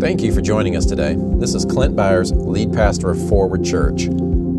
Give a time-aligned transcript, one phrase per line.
[0.00, 1.16] Thank you for joining us today.
[1.18, 4.08] This is Clint Byars, lead pastor of Forward Church.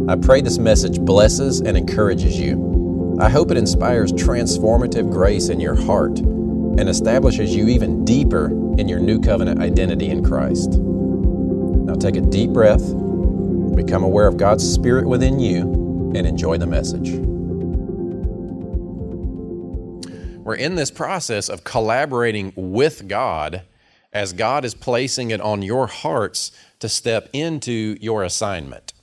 [0.10, 3.18] I pray this message blesses and encourages you.
[3.22, 8.48] I hope it inspires transformative grace in your heart and establishes you even deeper
[8.78, 10.72] in your new covenant identity in Christ.
[10.72, 12.86] Now take a deep breath,
[13.78, 15.62] become aware of God's Spirit within you,
[16.16, 17.12] and enjoy the message.
[20.44, 23.62] We're in this process of collaborating with God
[24.12, 28.94] as God is placing it on your hearts to step into your assignment,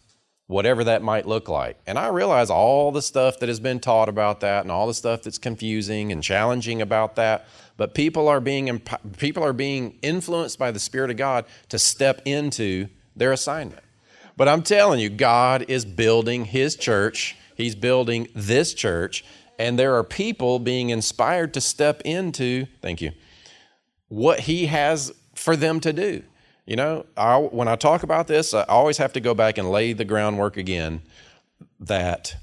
[0.47, 1.79] whatever that might look like.
[1.87, 4.95] And I realize all the stuff that has been taught about that and all the
[4.95, 8.81] stuff that's confusing and challenging about that, but people are being
[9.19, 13.83] people are being influenced by the spirit of God to step into their assignment.
[14.37, 17.37] But I'm telling you, God is building his church.
[17.55, 19.25] He's building this church,
[19.59, 23.13] and there are people being inspired to step into, thank you,
[24.09, 26.23] what he has for them to do.
[26.67, 29.71] You know, I, when I talk about this, I always have to go back and
[29.71, 31.03] lay the groundwork again
[31.79, 32.37] that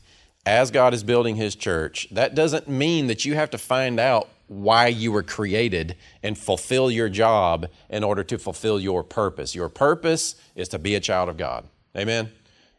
[0.45, 4.29] as God is building his church, that doesn't mean that you have to find out
[4.47, 9.55] why you were created and fulfill your job in order to fulfill your purpose.
[9.55, 11.65] Your purpose is to be a child of God.
[11.97, 12.31] Amen.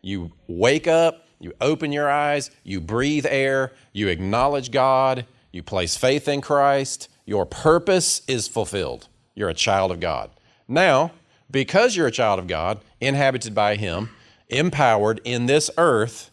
[0.02, 5.96] You wake up, you open your eyes, you breathe air, you acknowledge God, you place
[5.96, 9.08] faith in Christ, your purpose is fulfilled.
[9.34, 10.30] You're a child of God.
[10.68, 11.12] Now,
[11.50, 14.10] because you're a child of God, inhabited by Him,
[14.48, 16.30] empowered in this earth,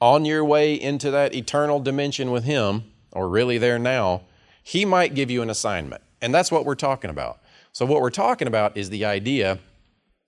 [0.00, 4.22] on your way into that eternal dimension with Him, or really there now,
[4.62, 6.02] He might give you an assignment.
[6.20, 7.40] And that's what we're talking about.
[7.72, 9.58] So, what we're talking about is the idea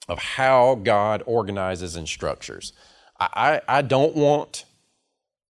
[0.08, 2.72] of how God organizes and structures.
[3.18, 4.64] I, I, I don't want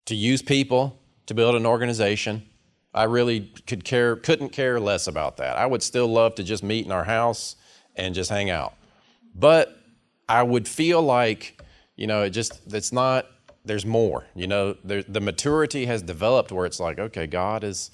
[0.05, 2.47] to use people to build an organization.
[2.95, 5.57] I really could care, couldn't care less about that.
[5.57, 7.57] I would still love to just meet in our house
[7.95, 8.73] and just hang out.
[9.35, 9.77] But
[10.29, 11.61] I would feel like,
[11.97, 13.27] you know, it just, it's not,
[13.65, 14.25] there's more.
[14.33, 17.91] You know, there, the maturity has developed where it's like, okay, God is,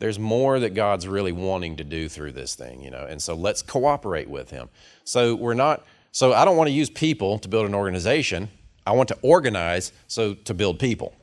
[0.00, 3.34] there's more that God's really wanting to do through this thing, you know, and so
[3.34, 4.70] let's cooperate with Him.
[5.04, 8.48] So we're not, so I don't want to use people to build an organization.
[8.84, 11.14] I want to organize so to build people.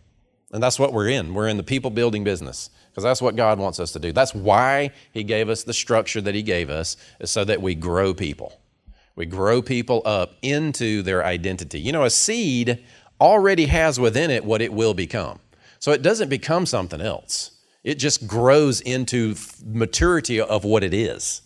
[0.53, 1.33] And that's what we're in.
[1.33, 2.69] We're in the people building business
[2.99, 4.11] because that's what God wants us to do.
[4.11, 7.73] That's why He gave us the structure that He gave us, is so that we
[7.73, 8.59] grow people.
[9.15, 11.79] We grow people up into their identity.
[11.79, 12.83] You know, a seed
[13.21, 15.39] already has within it what it will become.
[15.79, 17.51] So it doesn't become something else,
[17.85, 21.41] it just grows into maturity of what it is.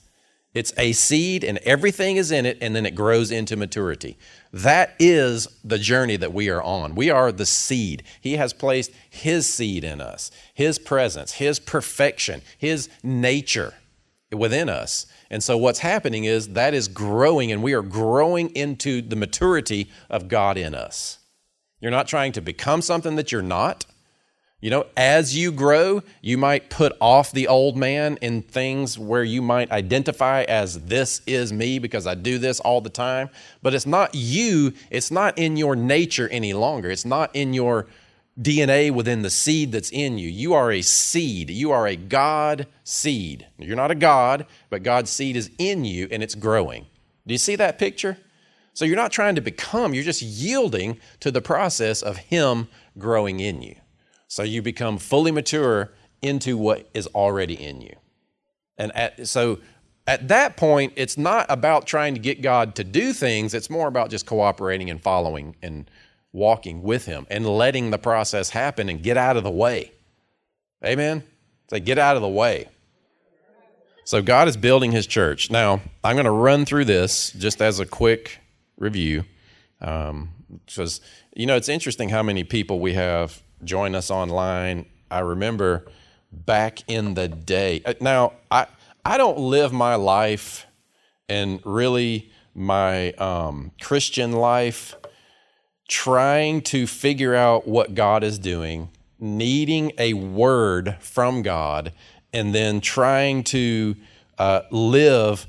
[0.54, 4.18] It's a seed and everything is in it, and then it grows into maturity.
[4.52, 6.94] That is the journey that we are on.
[6.94, 8.04] We are the seed.
[8.22, 13.74] He has placed His seed in us, His presence, His perfection, His nature
[14.32, 15.08] within us.
[15.32, 19.90] And so what's happening is that is growing, and we are growing into the maturity
[20.10, 21.18] of God in us.
[21.80, 23.86] You're not trying to become something that you're not.
[24.64, 29.26] You know, as you grow, you might put off the old man in things where
[29.26, 33.30] you might identify as this is me because I do this all the time.
[33.62, 36.90] But it's not you, it's not in your nature any longer.
[36.90, 37.88] It's not in your
[38.42, 40.30] DNA within the seed that's in you.
[40.30, 41.50] You are a seed.
[41.50, 43.46] You are a God seed.
[43.58, 46.86] You're not a God, but God's seed is in you and it's growing.
[47.28, 48.18] Do you see that picture?
[48.74, 53.42] So you're not trying to become, you're just yielding to the process of Him growing
[53.42, 53.76] in you.
[54.34, 55.92] So you become fully mature
[56.24, 57.96] into what is already in you.
[58.80, 59.60] And at, so
[60.08, 63.88] at that point, it's not about trying to get God to do things, it's more
[63.88, 65.88] about just cooperating and following and
[66.32, 69.92] walking with Him and letting the process happen and get out of the way.
[70.84, 71.22] Amen?
[71.70, 72.70] Say, get out of the way.
[74.04, 75.52] So God is building His church.
[75.52, 78.40] Now, I'm going to run through this just as a quick
[78.78, 79.26] review.
[79.80, 80.30] Um,
[80.66, 81.02] because,
[81.36, 84.86] you know, it's interesting how many people we have join us online.
[85.10, 85.86] I remember
[86.32, 87.82] back in the day.
[87.86, 88.68] Uh, now, I
[89.06, 90.66] I don't live my life
[91.28, 94.96] and really my um, Christian life
[95.88, 98.90] trying to figure out what God is doing,
[99.20, 101.92] needing a word from God,
[102.32, 103.96] and then trying to
[104.38, 105.48] uh, live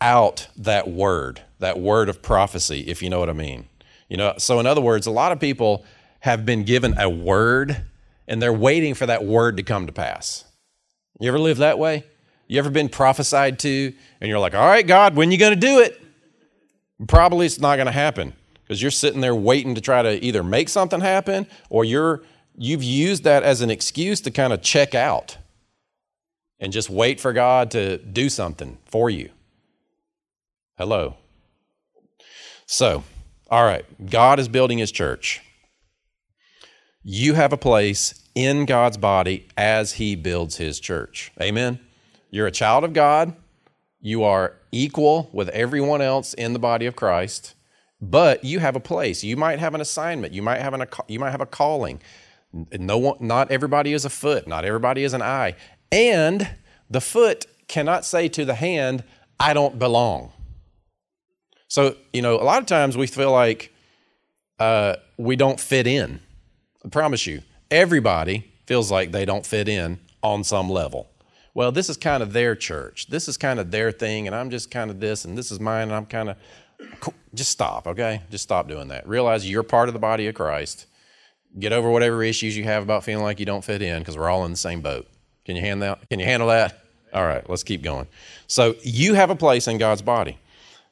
[0.00, 3.66] out that word, that word of prophecy, if you know what I mean.
[4.08, 5.84] You know, so in other words, a lot of people
[6.26, 7.84] have been given a word
[8.26, 10.44] and they're waiting for that word to come to pass.
[11.20, 12.02] You ever live that way?
[12.48, 15.60] You ever been prophesied to and you're like, all right, God, when you going to
[15.60, 16.02] do it?
[17.06, 18.32] Probably it's not going to happen
[18.64, 22.24] because you're sitting there waiting to try to either make something happen or you're
[22.56, 25.38] you've used that as an excuse to kind of check out
[26.58, 29.30] and just wait for God to do something for you.
[30.76, 31.14] Hello.
[32.66, 33.04] So,
[33.48, 35.40] all right, God is building his church.
[37.08, 41.30] You have a place in God's body as he builds his church.
[41.40, 41.78] Amen.
[42.32, 43.36] You're a child of God.
[44.00, 47.54] You are equal with everyone else in the body of Christ,
[48.00, 49.22] but you have a place.
[49.22, 50.34] You might have an assignment.
[50.34, 52.00] You might have an you might have a calling.
[52.72, 54.48] No one, not everybody is a foot.
[54.48, 55.54] Not everybody is an eye.
[55.92, 56.56] And
[56.90, 59.04] the foot cannot say to the hand,
[59.38, 60.32] "I don't belong."
[61.68, 63.72] So you know, a lot of times we feel like
[64.58, 66.18] uh, we don't fit in.
[66.86, 71.08] I promise you, everybody feels like they don't fit in on some level
[71.56, 73.06] well, this is kind of their church.
[73.06, 75.58] This is kind of their thing, and I'm just kind of this, and this is
[75.58, 76.36] mine, and I'm kind of.
[77.34, 78.20] Just stop, okay?
[78.30, 79.08] Just stop doing that.
[79.08, 80.84] Realize you're part of the body of Christ.
[81.58, 84.28] Get over whatever issues you have about feeling like you don't fit in, because we're
[84.28, 85.08] all in the same boat.
[85.46, 86.10] Can you handle that?
[86.10, 86.78] Can you handle that?
[87.14, 88.06] All right, let's keep going.
[88.46, 90.36] So you have a place in God's body.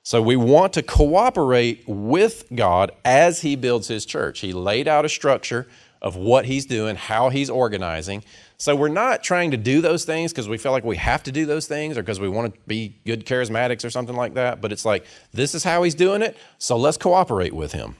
[0.02, 4.40] So we want to cooperate with God as He builds His church.
[4.40, 5.66] He laid out a structure
[6.04, 8.22] of what He's doing, how He's organizing.
[8.58, 11.32] So we're not trying to do those things because we feel like we have to
[11.32, 14.60] do those things or because we want to be good charismatics or something like that.
[14.60, 16.36] But it's like, this is how he's doing it.
[16.58, 17.96] So let's cooperate with him.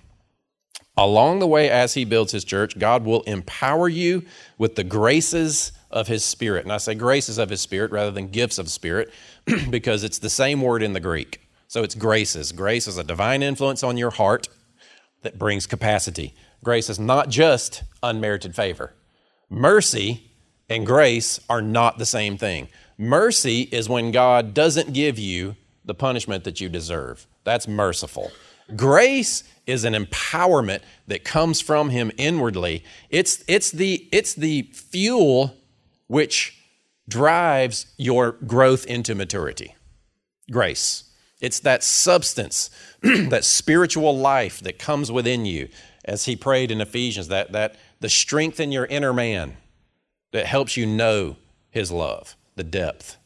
[0.97, 4.23] Along the way, as he builds his church, God will empower you
[4.59, 6.65] with the graces of his spirit.
[6.65, 9.13] And I say graces of his spirit rather than gifts of spirit
[9.71, 11.41] because it's the same word in the Greek.
[11.69, 12.53] So it's graces.
[12.53, 14.49] Grace is a divine influence on your heart
[15.23, 16.35] that brings capacity.
[16.65, 18.95] Grace is not just unmerited favor.
[19.51, 20.31] Mercy
[20.69, 22.69] and grace are not the same thing.
[22.97, 27.27] Mercy is when God doesn't give you the punishment that you deserve.
[27.45, 28.33] That's merciful.
[28.75, 32.83] Grace is an empowerment that comes from him inwardly.
[33.11, 35.55] It's, it's, the, it's the fuel
[36.07, 36.59] which
[37.07, 39.75] drives your growth into maturity.
[40.51, 41.05] Grace.
[41.41, 42.71] It's that substance,
[43.03, 45.69] that spiritual life that comes within you,
[46.05, 49.57] as he prayed in Ephesians, that, that the strength in your inner man
[50.33, 51.37] that helps you know
[51.71, 53.17] His love, the depth,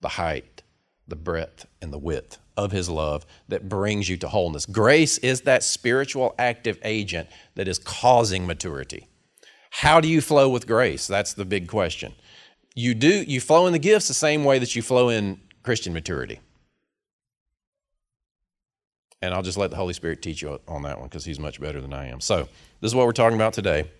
[0.00, 0.62] the height,
[1.06, 4.66] the breadth, and the width of His love that brings you to wholeness.
[4.66, 9.06] Grace is that spiritual active agent that is causing maturity.
[9.70, 11.06] How do you flow with grace?
[11.06, 12.14] That's the big question.
[12.74, 15.92] You do you flow in the gifts the same way that you flow in Christian
[15.92, 16.40] maturity.
[19.22, 21.60] And I'll just let the Holy Spirit teach you on that one because he's much
[21.60, 22.20] better than I am.
[22.20, 22.48] So,
[22.80, 23.90] this is what we're talking about today.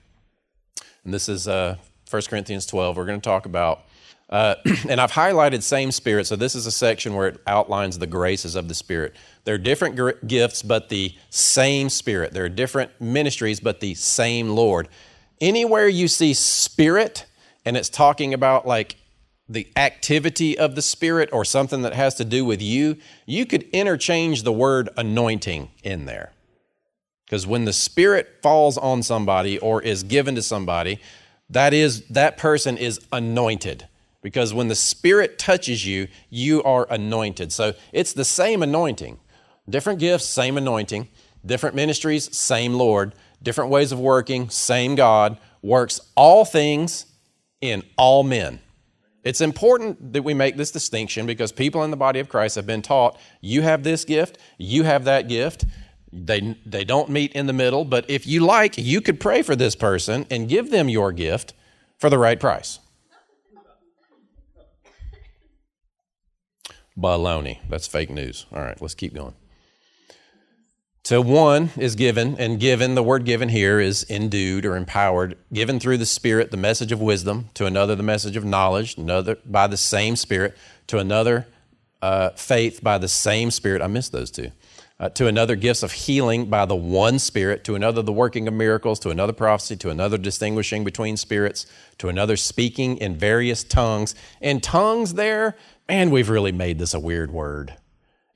[1.04, 1.76] And this is uh,
[2.10, 2.96] 1 Corinthians 12.
[2.96, 3.82] We're going to talk about,
[4.28, 4.56] uh,
[4.88, 6.26] and I've highlighted same spirit.
[6.26, 9.14] So this is a section where it outlines the graces of the Spirit.
[9.44, 12.32] There are different gr- gifts, but the same Spirit.
[12.32, 14.88] There are different ministries, but the same Lord.
[15.40, 17.26] Anywhere you see Spirit,
[17.64, 18.96] and it's talking about like
[19.50, 23.64] the activity of the Spirit or something that has to do with you, you could
[23.72, 26.32] interchange the word anointing in there.
[27.26, 31.00] Because when the Spirit falls on somebody or is given to somebody,
[31.50, 33.88] that is that person is anointed.
[34.22, 37.52] Because when the spirit touches you you are anointed.
[37.52, 39.18] So it's the same anointing.
[39.68, 41.08] Different gifts same anointing.
[41.44, 43.14] Different ministries same lord.
[43.42, 45.38] Different ways of working same god.
[45.62, 47.06] Works all things
[47.60, 48.60] in all men
[49.22, 52.66] it's important that we make this distinction because people in the body of christ have
[52.66, 55.64] been taught you have this gift you have that gift
[56.12, 59.54] they, they don't meet in the middle, but if you like, you could pray for
[59.54, 61.54] this person and give them your gift
[61.98, 62.80] for the right price.
[66.98, 67.58] Baloney.
[67.68, 68.46] That's fake news.
[68.52, 69.34] All right, let's keep going.
[71.10, 75.80] To one is given, and given, the word given here is endued or empowered, given
[75.80, 79.66] through the Spirit the message of wisdom, to another the message of knowledge, another by
[79.66, 81.48] the same Spirit, to another
[82.00, 83.82] uh, faith by the same Spirit.
[83.82, 84.52] I missed those two
[85.00, 88.54] uh, to another gifts of healing by the one Spirit, to another the working of
[88.54, 91.66] miracles, to another prophecy, to another distinguishing between spirits,
[91.98, 94.14] to another speaking in various tongues.
[94.40, 95.56] And tongues there,
[95.88, 97.74] man, we've really made this a weird word.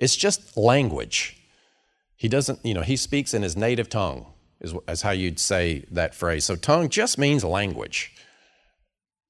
[0.00, 1.40] It's just language.
[2.24, 4.24] He doesn't, you know, he speaks in his native tongue,
[4.58, 6.46] is, is how you'd say that phrase.
[6.46, 8.14] So tongue just means language.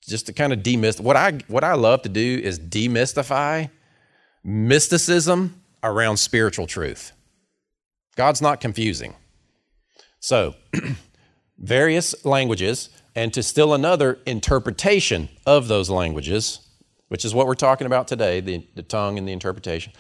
[0.07, 1.01] Just to kind of demystify.
[1.01, 3.69] What I, what I love to do is demystify
[4.45, 7.11] mysticism around spiritual truth.
[8.15, 9.17] God's not confusing.
[10.21, 10.55] So,
[11.59, 16.61] various languages, and to still another interpretation of those languages,
[17.09, 19.93] which is what we're talking about today the, the tongue and the interpretation.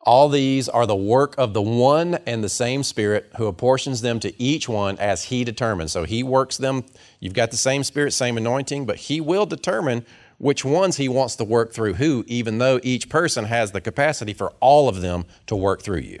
[0.00, 4.20] All these are the work of the one and the same Spirit who apportions them
[4.20, 5.92] to each one as He determines.
[5.92, 6.84] So He works them.
[7.20, 10.06] You've got the same Spirit, same anointing, but He will determine
[10.38, 14.32] which ones he wants to work through who, even though each person has the capacity
[14.32, 16.20] for all of them to work through you.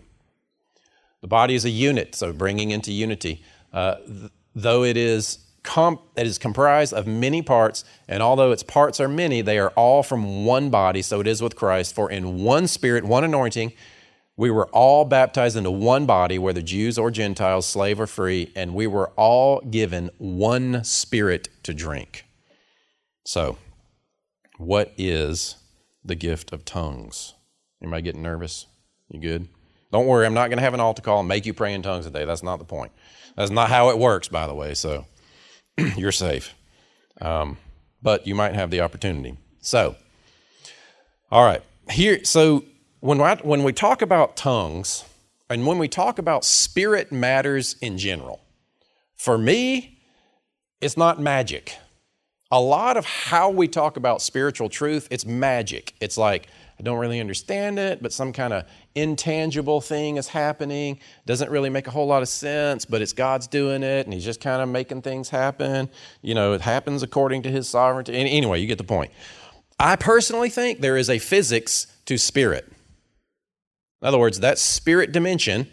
[1.20, 3.42] The body is a unit, so bringing into unity.
[3.72, 8.62] Uh, th- though it is comp- it is comprised of many parts, and although its
[8.62, 11.02] parts are many, they are all from one body.
[11.02, 11.94] So it is with Christ.
[11.94, 13.74] For in one Spirit, one anointing,
[14.34, 18.74] we were all baptized into one body, whether Jews or Gentiles, slave or free, and
[18.74, 22.24] we were all given one Spirit to drink.
[23.26, 23.58] So,
[24.56, 25.56] what is
[26.02, 27.34] the gift of tongues?
[27.82, 28.66] Anybody getting nervous?
[29.10, 29.48] You good?
[29.92, 31.82] Don't worry, I'm not going to have an altar call and make you pray in
[31.82, 32.24] tongues today.
[32.24, 32.92] That's not the point.
[33.36, 34.72] That's not how it works, by the way.
[34.72, 35.04] So
[35.96, 36.54] you're safe.
[37.20, 37.56] Um,
[38.02, 39.36] but you might have the opportunity.
[39.60, 39.96] So,
[41.30, 41.62] all right.
[41.90, 42.64] Here, so
[43.00, 45.04] when, I, when we talk about tongues
[45.50, 48.40] and when we talk about spirit matters in general,
[49.16, 49.98] for me,
[50.80, 51.76] it's not magic.
[52.50, 55.94] A lot of how we talk about spiritual truth, it's magic.
[56.00, 61.00] It's like, I don't really understand it, but some kind of intangible thing is happening.
[61.26, 64.24] Doesn't really make a whole lot of sense, but it's God's doing it, and He's
[64.24, 65.90] just kind of making things happen.
[66.22, 68.14] You know, it happens according to His sovereignty.
[68.14, 69.10] Anyway, you get the point.
[69.80, 72.70] I personally think there is a physics to spirit.
[74.00, 75.66] In other words, that spirit dimension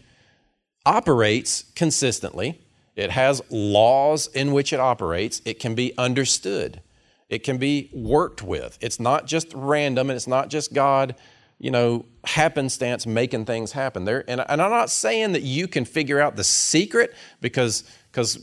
[0.87, 2.61] operates consistently.
[2.95, 5.41] It has laws in which it operates.
[5.45, 6.81] It can be understood.
[7.29, 8.77] It can be worked with.
[8.81, 11.15] It's not just random and it's not just God,
[11.57, 14.05] you know, happenstance making things happen.
[14.05, 18.39] There and, and I'm not saying that you can figure out the secret because because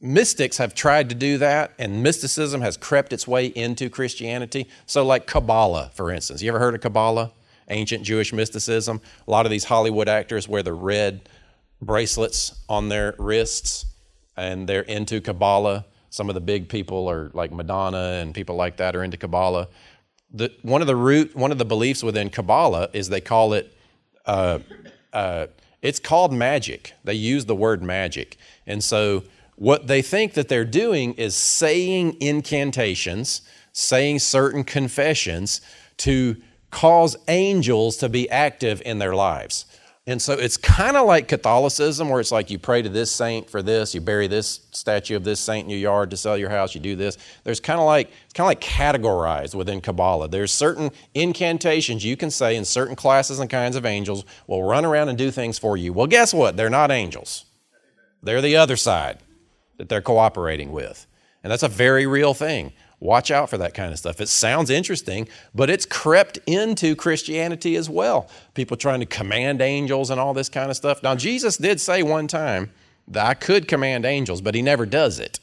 [0.00, 4.68] mystics have tried to do that and mysticism has crept its way into Christianity.
[4.84, 6.42] So like Kabbalah, for instance.
[6.42, 7.32] You ever heard of Kabbalah?
[7.68, 9.00] Ancient Jewish mysticism.
[9.26, 11.28] A lot of these Hollywood actors wear the red
[11.80, 13.86] bracelets on their wrists
[14.36, 18.78] and they're into Kabbalah some of the big people are like Madonna and people like
[18.78, 19.68] that are into Kabbalah.
[20.32, 23.76] The, one of the root, one of the beliefs within Kabbalah is they call it,
[24.24, 24.60] uh,
[25.12, 25.48] uh,
[25.82, 26.94] it's called magic.
[27.04, 29.24] They use the word magic, and so
[29.56, 33.42] what they think that they're doing is saying incantations,
[33.72, 35.60] saying certain confessions
[35.98, 36.36] to
[36.70, 39.66] cause angels to be active in their lives.
[40.08, 43.50] And so it's kind of like Catholicism, where it's like you pray to this saint
[43.50, 46.48] for this, you bury this statue of this saint in your yard to sell your
[46.48, 47.18] house, you do this.
[47.42, 50.28] There's kind of like it's kind of like categorized within Kabbalah.
[50.28, 54.84] There's certain incantations you can say, and certain classes and kinds of angels will run
[54.84, 55.92] around and do things for you.
[55.92, 56.56] Well, guess what?
[56.56, 57.44] They're not angels.
[58.22, 59.18] They're the other side
[59.76, 61.06] that they're cooperating with.
[61.42, 62.72] And that's a very real thing.
[62.98, 64.20] Watch out for that kind of stuff.
[64.20, 68.28] It sounds interesting, but it's crept into Christianity as well.
[68.54, 71.02] People trying to command angels and all this kind of stuff.
[71.02, 72.72] Now, Jesus did say one time
[73.08, 75.40] that I could command angels, but he never does it.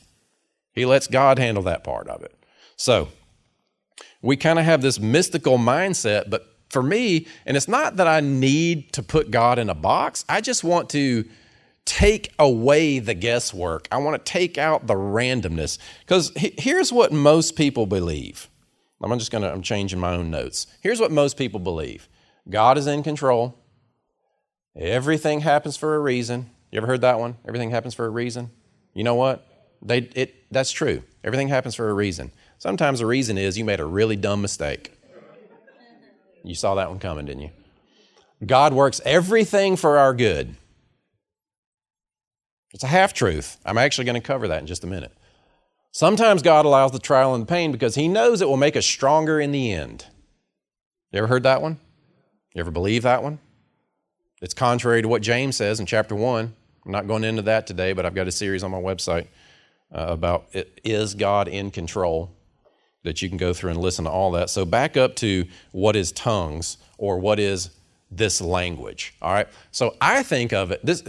[0.73, 2.33] He lets God handle that part of it.
[2.75, 3.09] So,
[4.23, 8.19] we kind of have this mystical mindset, but for me, and it's not that I
[8.19, 11.25] need to put God in a box, I just want to
[11.85, 13.87] take away the guesswork.
[13.91, 15.77] I want to take out the randomness.
[16.01, 18.49] Because here's what most people believe.
[19.01, 20.65] I'm just going to, I'm changing my own notes.
[20.81, 22.07] Here's what most people believe
[22.49, 23.59] God is in control.
[24.75, 26.49] Everything happens for a reason.
[26.71, 27.35] You ever heard that one?
[27.47, 28.49] Everything happens for a reason.
[28.93, 29.45] You know what?
[29.81, 31.03] They, it, that's true.
[31.23, 32.31] Everything happens for a reason.
[32.57, 34.97] Sometimes the reason is you made a really dumb mistake.
[36.43, 37.51] You saw that one coming, didn't you?
[38.45, 40.55] God works everything for our good.
[42.73, 43.57] It's a half truth.
[43.65, 45.11] I'm actually going to cover that in just a minute.
[45.91, 48.85] Sometimes God allows the trial and the pain because He knows it will make us
[48.85, 50.07] stronger in the end.
[51.11, 51.79] You ever heard that one?
[52.55, 53.39] You ever believe that one?
[54.41, 56.53] It's contrary to what James says in chapter 1.
[56.85, 59.27] I'm not going into that today, but I've got a series on my website
[59.93, 62.35] uh, about it, is God in control
[63.03, 64.49] that you can go through and listen to all that.
[64.49, 67.69] So back up to what is tongues or what is
[68.17, 69.15] this language.
[69.21, 69.47] All right.
[69.71, 70.85] So I think of it.
[70.85, 71.01] This,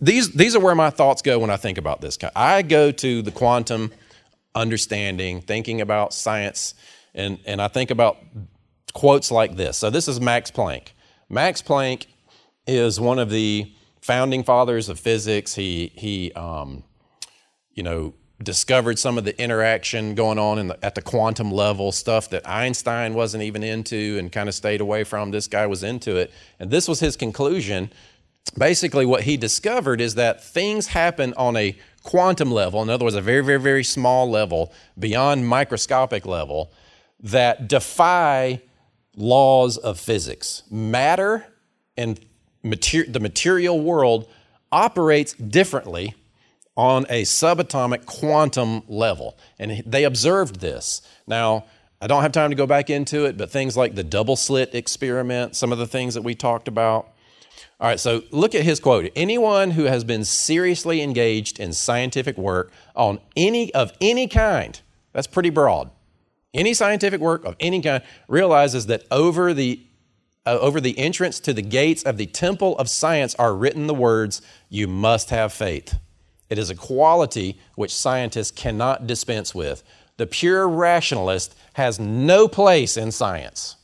[0.00, 2.18] these these are where my thoughts go when I think about this.
[2.34, 3.92] I go to the quantum
[4.54, 6.74] understanding, thinking about science,
[7.14, 8.18] and and I think about
[8.92, 9.76] quotes like this.
[9.76, 10.88] So this is Max Planck.
[11.28, 12.06] Max Planck
[12.66, 15.54] is one of the founding fathers of physics.
[15.54, 16.84] He he um,
[17.72, 18.14] you know
[18.44, 23.14] discovered some of the interaction going on the, at the quantum level, stuff that Einstein
[23.14, 25.30] wasn't even into and kind of stayed away from.
[25.30, 26.30] This guy was into it.
[26.58, 27.90] And this was his conclusion.
[28.56, 33.16] Basically, what he discovered is that things happen on a quantum level, in other words,
[33.16, 36.70] a very, very, very small level, beyond microscopic level,
[37.20, 38.60] that defy
[39.16, 40.62] laws of physics.
[40.70, 41.46] Matter
[41.96, 42.20] and
[42.62, 44.28] mater- the material world
[44.70, 46.14] operates differently
[46.76, 49.38] on a subatomic quantum level.
[49.58, 51.02] And they observed this.
[51.26, 51.66] Now,
[52.00, 54.74] I don't have time to go back into it, but things like the double slit
[54.74, 57.08] experiment, some of the things that we talked about.
[57.80, 59.10] All right, so look at his quote.
[59.16, 64.80] Anyone who has been seriously engaged in scientific work on any of any kind,
[65.12, 65.90] that's pretty broad.
[66.52, 69.80] Any scientific work of any kind realizes that over the
[70.46, 73.94] uh, over the entrance to the gates of the temple of science are written the
[73.94, 75.98] words, You must have faith.
[76.50, 79.82] It is a quality which scientists cannot dispense with.
[80.16, 83.76] The pure rationalist has no place in science.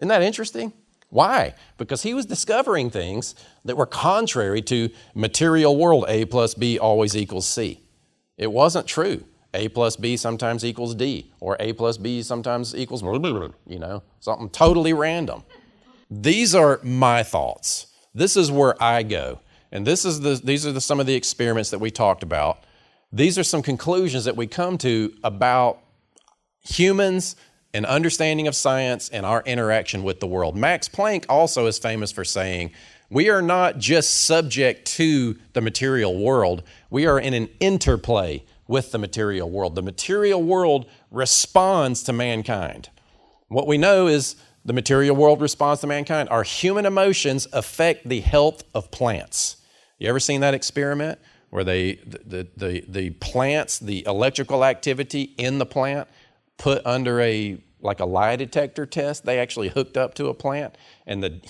[0.00, 0.72] Isn't that interesting?
[1.10, 1.54] Why?
[1.76, 7.16] Because he was discovering things that were contrary to material world A plus B always
[7.16, 7.80] equals C.
[8.38, 9.24] It wasn't true.
[9.52, 13.02] A plus B sometimes equals D, or A plus B sometimes equals,
[13.66, 15.42] you know, something totally random.
[16.08, 17.88] These are my thoughts.
[18.14, 19.40] This is where I go.
[19.72, 22.64] And this is the, these are the, some of the experiments that we talked about.
[23.12, 25.78] These are some conclusions that we come to about
[26.62, 27.36] humans
[27.72, 30.56] and understanding of science and our interaction with the world.
[30.56, 32.72] Max Planck also is famous for saying,
[33.08, 38.92] we are not just subject to the material world, we are in an interplay with
[38.92, 39.74] the material world.
[39.74, 42.88] The material world responds to mankind.
[43.48, 46.28] What we know is the material world responds to mankind.
[46.28, 49.56] Our human emotions affect the health of plants.
[50.00, 55.58] You ever seen that experiment where they the, the, the plants, the electrical activity in
[55.58, 56.08] the plant
[56.56, 60.76] put under a like a lie detector test, they actually hooked up to a plant
[61.06, 61.40] and the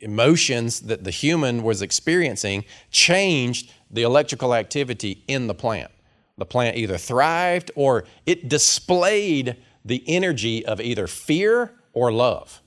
[0.00, 5.90] emotions that the human was experiencing changed the electrical activity in the plant.
[6.36, 12.62] The plant either thrived or it displayed the energy of either fear or love.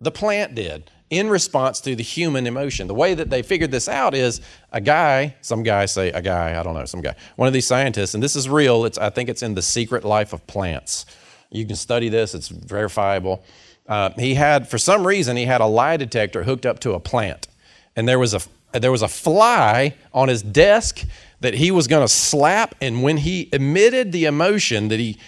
[0.00, 2.86] The plant did in response to the human emotion.
[2.86, 4.40] The way that they figured this out is
[4.72, 7.66] a guy, some guy say a guy, I don't know, some guy, one of these
[7.66, 11.06] scientists, and this is real, it's, I think it's in The Secret Life of Plants.
[11.50, 13.44] You can study this, it's verifiable.
[13.88, 17.00] Uh, he had, for some reason, he had a lie detector hooked up to a
[17.00, 17.48] plant.
[17.96, 18.40] And there was a,
[18.78, 21.04] there was a fly on his desk
[21.40, 22.76] that he was going to slap.
[22.80, 25.18] And when he emitted the emotion that he,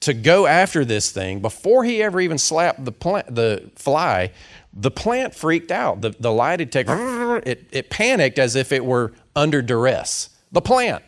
[0.00, 4.32] to go after this thing, before he ever even slapped the, plant, the fly,
[4.78, 6.02] the plant freaked out.
[6.02, 10.28] The, the lie detector, it, it panicked as if it were under duress.
[10.52, 11.02] The plant.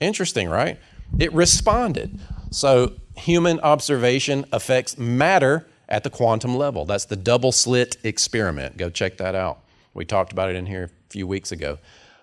[0.00, 0.78] Interesting, right?
[1.18, 2.20] It responded.
[2.50, 6.84] So, human observation affects matter at the quantum level.
[6.84, 8.76] That's the double slit experiment.
[8.76, 9.60] Go check that out.
[9.94, 11.78] We talked about it in here a few weeks ago.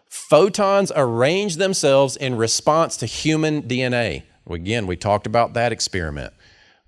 [0.06, 4.24] Photons arrange themselves in response to human DNA.
[4.50, 6.34] Again, we talked about that experiment.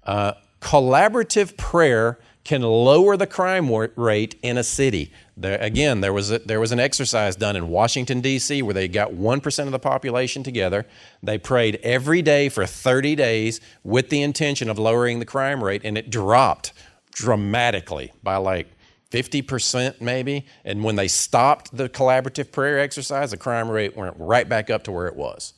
[0.04, 5.12] Uh, collaborative prayer can lower the crime rate in a city.
[5.38, 8.88] There, again, there was, a, there was an exercise done in Washington, D.C., where they
[8.88, 10.86] got 1% of the population together.
[11.22, 15.82] They prayed every day for 30 days with the intention of lowering the crime rate,
[15.84, 16.74] and it dropped
[17.12, 18.68] dramatically by like
[19.12, 20.46] 50% maybe.
[20.64, 24.84] And when they stopped the collaborative prayer exercise, the crime rate went right back up
[24.84, 25.54] to where it was.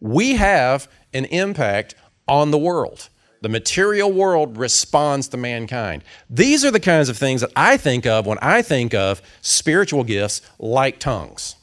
[0.00, 1.94] We have an impact
[2.26, 3.08] on the world.
[3.44, 6.02] The material world responds to mankind.
[6.30, 10.02] These are the kinds of things that I think of when I think of spiritual
[10.02, 11.56] gifts like tongues.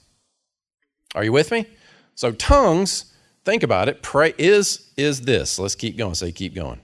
[1.15, 1.65] Are you with me?
[2.13, 3.11] So tongues,
[3.45, 5.57] think about it, pray is is this.
[5.57, 6.13] Let's keep going.
[6.13, 6.79] Say keep going.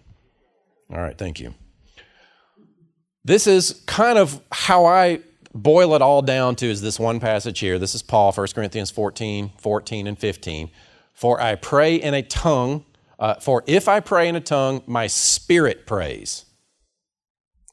[0.91, 1.53] All right, thank you.
[3.23, 5.19] This is kind of how I
[5.53, 7.77] boil it all down to is this one passage here.
[7.77, 10.71] This is Paul, 1 Corinthians 14, 14 and 15.
[11.13, 12.83] For I pray in a tongue
[13.19, 16.45] uh, for if I pray in a tongue, my spirit prays.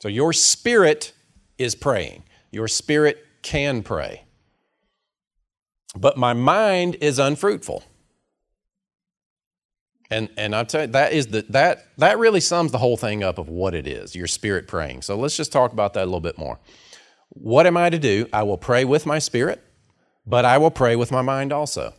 [0.00, 1.12] So your spirit
[1.58, 2.24] is praying.
[2.50, 4.24] Your spirit can pray.
[5.96, 7.84] But my mind is unfruitful.
[10.10, 13.22] And and I tell you, that is the that that really sums the whole thing
[13.22, 15.02] up of what it is, your spirit praying.
[15.02, 16.58] So let's just talk about that a little bit more.
[17.30, 18.28] What am I to do?
[18.32, 19.62] I will pray with my spirit,
[20.26, 21.94] but I will pray with my mind also.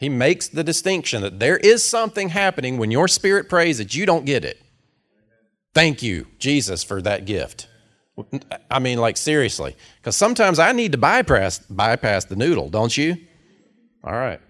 [0.00, 4.06] He makes the distinction that there is something happening when your spirit prays that you
[4.06, 4.58] don't get it.
[5.74, 7.68] Thank you, Jesus, for that gift.
[8.70, 13.18] I mean, like seriously, because sometimes I need to bypass bypass the noodle, don't you?
[14.02, 14.40] All right.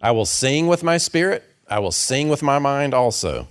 [0.00, 1.42] I will sing with my spirit.
[1.68, 3.48] I will sing with my mind also.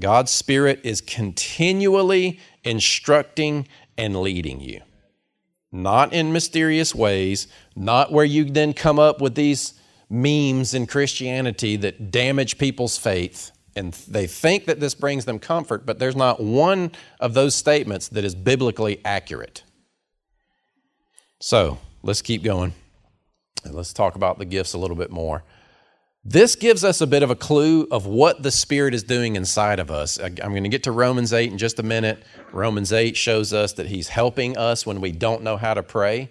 [0.00, 3.66] God's spirit is continually instructing
[3.98, 4.80] and leading you.
[5.72, 9.74] Not in mysterious ways, not where you then come up with these
[10.14, 13.50] memes in Christianity that damage people's faith.
[13.76, 18.08] And they think that this brings them comfort, but there's not one of those statements
[18.08, 19.64] that is biblically accurate.
[21.40, 22.72] So let's keep going.
[23.64, 25.42] And let's talk about the gifts a little bit more.
[26.24, 29.78] This gives us a bit of a clue of what the Spirit is doing inside
[29.78, 30.18] of us.
[30.18, 32.22] I'm going to get to Romans 8 in just a minute.
[32.52, 36.30] Romans 8 shows us that He's helping us when we don't know how to pray.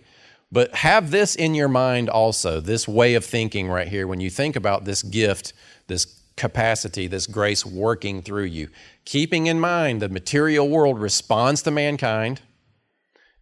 [0.54, 4.30] But have this in your mind also, this way of thinking right here, when you
[4.30, 5.52] think about this gift,
[5.88, 6.06] this
[6.38, 8.70] capacity, this grace working through you.
[9.04, 12.42] Keeping in mind the material world responds to mankind,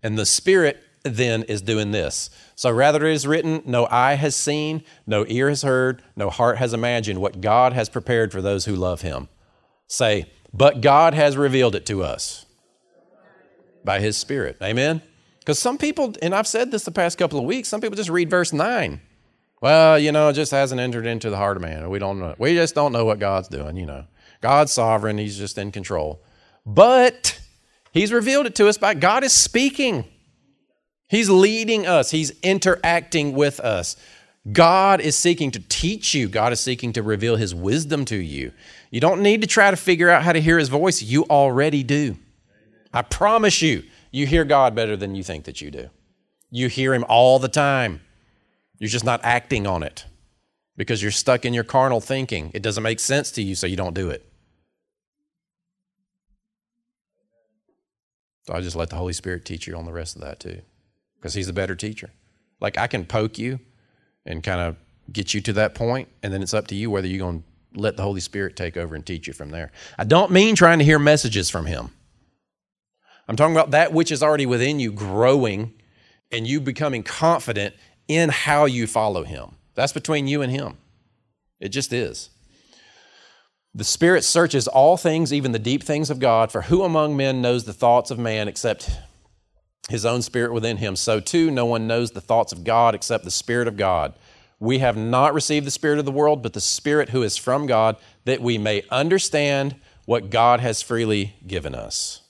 [0.01, 2.29] and the Spirit then is doing this.
[2.55, 6.59] So rather it is written, no eye has seen, no ear has heard, no heart
[6.59, 9.27] has imagined what God has prepared for those who love him.
[9.85, 12.45] Say, but God has revealed it to us
[13.83, 14.55] by his Spirit.
[14.63, 15.01] Amen?
[15.41, 18.09] Because some people, and I've said this the past couple of weeks, some people just
[18.09, 19.01] read verse 9.
[19.59, 21.89] Well, you know, it just hasn't entered into the heart of man.
[21.89, 22.35] We don't know.
[22.37, 24.05] We just don't know what God's doing, you know.
[24.41, 26.21] God's sovereign, he's just in control.
[26.65, 27.39] But
[27.91, 30.05] he's revealed it to us by God is speaking.
[31.11, 33.97] He's leading us, He's interacting with us.
[34.49, 38.53] God is seeking to teach you, God is seeking to reveal His wisdom to you.
[38.91, 41.83] You don't need to try to figure out how to hear His voice, you already
[41.83, 42.17] do.
[42.93, 45.89] I promise you, you hear God better than you think that you do.
[46.49, 48.01] You hear Him all the time.
[48.77, 50.05] You're just not acting on it
[50.75, 52.51] because you're stuck in your carnal thinking.
[52.53, 54.25] It doesn't make sense to you, so you don't do it.
[58.43, 60.61] So I just let the Holy Spirit teach you on the rest of that too
[61.15, 62.09] because he's the better teacher.
[62.59, 63.59] Like I can poke you
[64.25, 64.75] and kind of
[65.11, 67.43] get you to that point, and then it's up to you whether you're going
[67.73, 69.71] to let the Holy Spirit take over and teach you from there.
[69.97, 71.91] I don't mean trying to hear messages from him.
[73.31, 75.73] I'm talking about that which is already within you growing
[76.33, 77.73] and you becoming confident
[78.09, 79.51] in how you follow him.
[79.73, 80.77] That's between you and him.
[81.57, 82.29] It just is.
[83.73, 87.41] The Spirit searches all things, even the deep things of God, for who among men
[87.41, 88.91] knows the thoughts of man except
[89.87, 90.97] his own spirit within him.
[90.97, 94.13] So too, no one knows the thoughts of God except the Spirit of God.
[94.59, 97.65] We have not received the Spirit of the world, but the Spirit who is from
[97.65, 102.20] God, that we may understand what God has freely given us.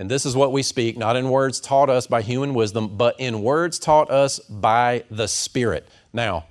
[0.00, 3.20] And this is what we speak, not in words taught us by human wisdom, but
[3.20, 5.86] in words taught us by the Spirit.
[6.10, 6.46] Now,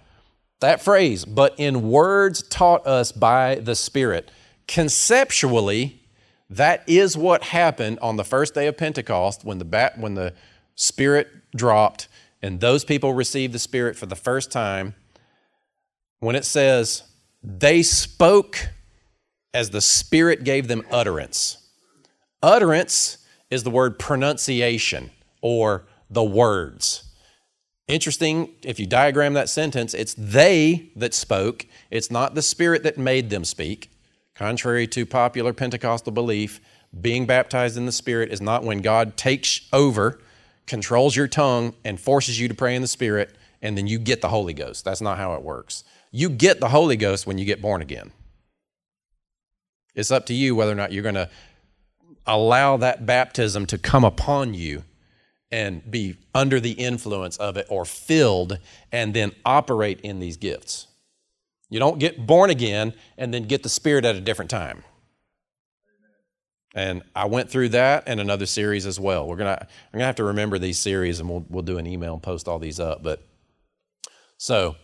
[0.60, 4.30] that phrase, but in words taught us by the Spirit,
[4.68, 6.00] conceptually,
[6.48, 10.36] that is what happened on the first day of Pentecost when the, bat, when the
[10.76, 12.08] Spirit dropped
[12.44, 14.94] and those people received the Spirit for the first time.
[16.20, 17.02] When it says,
[17.42, 18.68] they spoke
[19.56, 21.68] as the Spirit gave them utterance.
[22.44, 23.19] Utterance
[23.50, 27.04] is the word pronunciation or the words.
[27.88, 33.00] Interesting, if you diagram that sentence, it's they that spoke, it's not the Spirit that
[33.00, 33.90] made them speak.
[34.36, 36.62] Contrary to popular Pentecostal belief,
[37.02, 40.20] being baptized in the Spirit is not when God takes over,
[40.68, 44.22] controls your tongue, and forces you to pray in the Spirit, and then you get
[44.22, 44.86] the Holy Ghost.
[44.86, 45.84] That's not how it works.
[46.12, 48.12] You get the Holy Ghost when you get born again.
[49.96, 51.30] It's up to you whether or not you're going to
[52.30, 54.84] allow that baptism to come upon you
[55.52, 58.60] and be under the influence of it or filled
[58.92, 60.88] and then operate in these gifts.
[61.70, 64.84] You don't get born again and then get the Spirit at a different time.
[66.76, 69.28] And I went through that and another series as well.
[69.28, 72.14] We're gonna I'm gonna have to remember these series and we'll we'll do an email
[72.14, 73.02] and post all these up.
[73.02, 73.24] But
[74.38, 74.76] so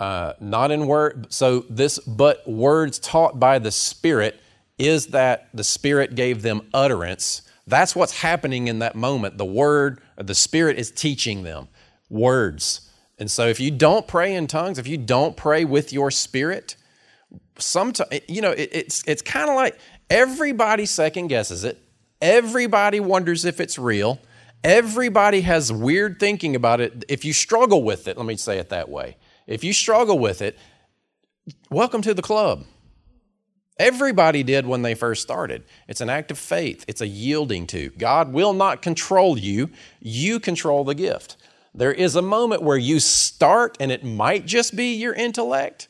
[0.00, 4.40] uh, not in word so this but words taught by the Spirit
[4.78, 7.42] is that the Spirit gave them utterance.
[7.66, 9.38] That's what's happening in that moment.
[9.38, 11.68] The word, the Spirit is teaching them
[12.08, 12.86] words.
[13.18, 16.76] And so if you don't pray in tongues, if you don't pray with your spirit,
[17.58, 19.78] sometimes you know it, it's it's kind of like
[20.10, 21.80] everybody second guesses it.
[22.20, 24.20] Everybody wonders if it's real.
[24.62, 27.04] Everybody has weird thinking about it.
[27.08, 29.16] If you struggle with it, let me say it that way.
[29.46, 30.58] If you struggle with it,
[31.70, 32.64] welcome to the club.
[33.78, 35.64] Everybody did when they first started.
[35.86, 37.90] It's an act of faith, it's a yielding to.
[37.90, 41.36] God will not control you, you control the gift.
[41.74, 45.88] There is a moment where you start and it might just be your intellect,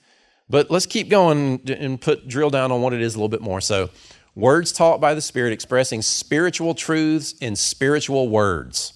[0.48, 3.40] but let's keep going and put drill down on what it is a little bit
[3.40, 3.60] more.
[3.60, 3.90] So,
[4.34, 8.94] words taught by the Spirit expressing spiritual truths in spiritual words.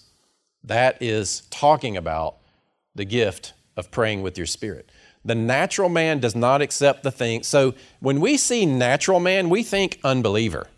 [0.64, 2.38] That is talking about
[2.96, 4.90] the gift of praying with your spirit.
[5.24, 7.42] The natural man does not accept the thing.
[7.42, 10.68] So when we see natural man, we think unbeliever.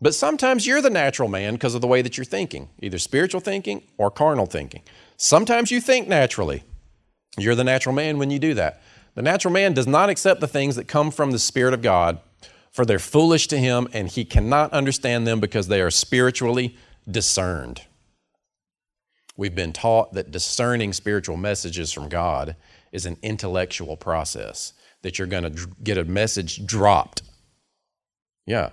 [0.00, 3.40] But sometimes you're the natural man because of the way that you're thinking, either spiritual
[3.40, 4.82] thinking or carnal thinking.
[5.16, 6.64] Sometimes you think naturally.
[7.38, 8.82] You're the natural man when you do that.
[9.14, 12.20] The natural man does not accept the things that come from the Spirit of God,
[12.70, 16.76] for they're foolish to him, and he cannot understand them because they are spiritually
[17.10, 17.82] discerned.
[19.38, 22.56] We've been taught that discerning spiritual messages from God
[22.92, 24.72] is an intellectual process,
[25.02, 27.22] that you're going to get a message dropped.
[28.46, 28.70] Yeah.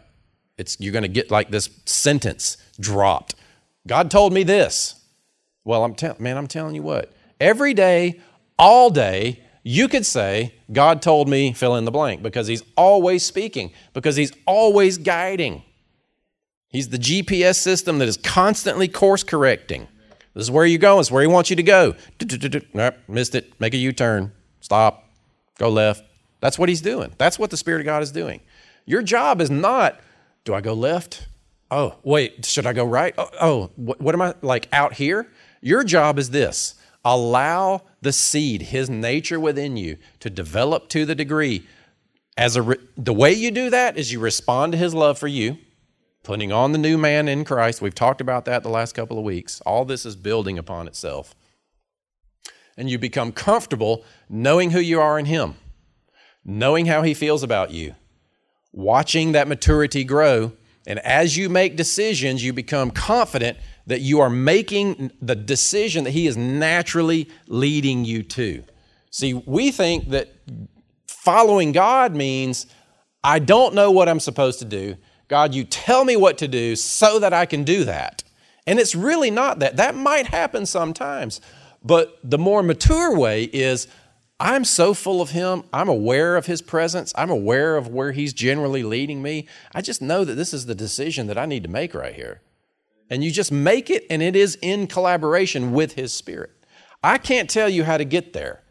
[0.57, 3.35] It's you're going to get like this sentence dropped.
[3.87, 4.95] God told me this.
[5.65, 7.13] Well, I'm telling man, I'm telling you what.
[7.39, 8.19] Every day,
[8.57, 13.23] all day, you could say, God told me, fill in the blank, because He's always
[13.23, 15.63] speaking, because He's always guiding.
[16.67, 19.87] He's the GPS system that is constantly course correcting.
[20.33, 20.99] This is where you're going.
[20.99, 21.95] This is where He wants you to go.
[22.73, 23.59] Nope, missed it.
[23.59, 24.31] Make a U turn.
[24.61, 25.05] Stop.
[25.59, 26.03] Go left.
[26.39, 27.13] That's what He's doing.
[27.17, 28.41] That's what the Spirit of God is doing.
[28.85, 29.99] Your job is not,
[30.43, 31.27] do I go left?
[31.71, 33.15] Oh, wait, should I go right?
[33.17, 35.27] Oh, oh what, what am I like out here?
[35.61, 41.15] Your job is this allow the seed, his nature within you, to develop to the
[41.15, 41.67] degree.
[42.37, 45.27] As a re- the way you do that is you respond to his love for
[45.27, 45.57] you,
[46.23, 47.81] putting on the new man in Christ.
[47.81, 49.61] We've talked about that the last couple of weeks.
[49.61, 51.35] All this is building upon itself.
[52.75, 55.55] And you become comfortable knowing who you are in him,
[56.43, 57.95] knowing how he feels about you,
[58.71, 60.53] watching that maturity grow.
[60.87, 66.11] And as you make decisions, you become confident that you are making the decision that
[66.11, 68.63] He is naturally leading you to.
[69.11, 70.33] See, we think that
[71.07, 72.65] following God means
[73.23, 74.97] I don't know what I'm supposed to do.
[75.33, 78.23] God, you tell me what to do so that I can do that.
[78.67, 79.77] And it's really not that.
[79.77, 81.41] That might happen sometimes.
[81.83, 83.87] But the more mature way is
[84.39, 85.63] I'm so full of Him.
[85.73, 87.11] I'm aware of His presence.
[87.17, 89.47] I'm aware of where He's generally leading me.
[89.73, 92.41] I just know that this is the decision that I need to make right here
[93.13, 96.49] and you just make it, and it is in collaboration with His Spirit.
[97.03, 98.62] I can't tell you how to get there,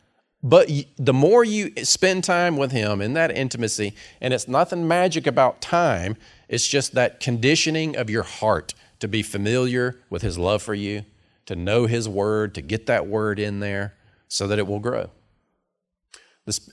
[0.42, 5.26] but the more you spend time with Him in that intimacy, and it's nothing magic
[5.26, 6.16] about time,
[6.48, 11.04] it's just that conditioning of your heart to be familiar with His love for you,
[11.46, 13.94] to know His Word, to get that Word in there
[14.28, 15.10] so that it will grow.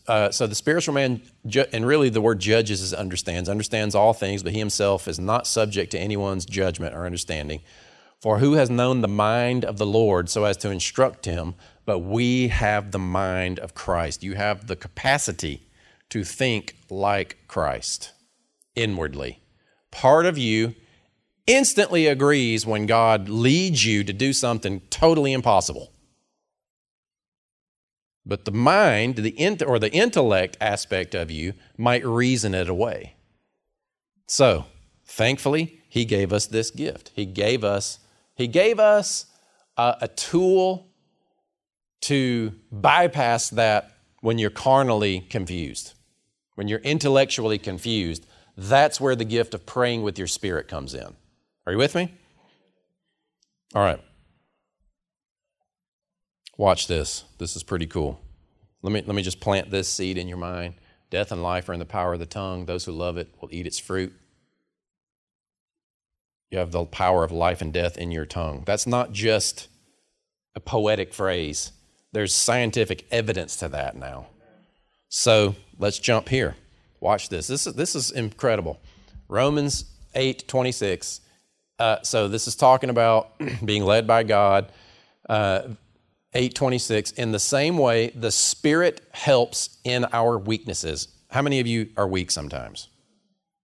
[0.08, 1.22] Uh, so the spiritual man,
[1.72, 5.46] and really the word judges is understands, understands all things, but he himself is not
[5.46, 7.62] subject to anyone's judgment or understanding.
[8.20, 11.54] For who has known the mind of the Lord so as to instruct him?
[11.90, 14.22] But we have the mind of Christ.
[14.22, 15.64] You have the capacity
[16.10, 18.12] to think like Christ
[18.76, 19.42] inwardly.
[19.90, 20.76] Part of you
[21.48, 25.92] instantly agrees when God leads you to do something totally impossible.
[28.24, 33.16] But the mind, the int- or the intellect aspect of you might reason it away.
[34.28, 34.66] So,
[35.08, 37.10] thankfully, he gave us this gift.
[37.16, 37.98] He gave us
[38.36, 39.26] he gave us
[39.76, 40.89] a, a tool
[42.02, 45.94] to bypass that when you're carnally confused.
[46.56, 48.26] When you're intellectually confused,
[48.58, 51.16] that's where the gift of praying with your spirit comes in.
[51.66, 52.14] Are you with me?
[53.74, 54.02] All right.
[56.58, 57.24] Watch this.
[57.38, 58.20] This is pretty cool.
[58.82, 60.76] Let me, let me just plant this seed in your mind.
[61.10, 62.66] Death and life are in the power of the tongue.
[62.66, 64.14] Those who love it will eat its fruit.
[66.52, 68.64] You have the power of life and death in your tongue.
[68.66, 69.68] That's not just
[70.56, 71.72] a poetic phrase,
[72.12, 74.28] there's scientific evidence to that now.
[75.10, 76.56] So let's jump here.
[77.00, 77.48] Watch this.
[77.48, 78.80] This is, this is incredible.
[79.28, 81.22] Romans 8 26.
[81.78, 83.32] Uh, so this is talking about
[83.66, 84.72] being led by God.
[85.28, 85.70] Uh,
[86.34, 91.90] 826 in the same way the spirit helps in our weaknesses how many of you
[91.98, 92.88] are weak sometimes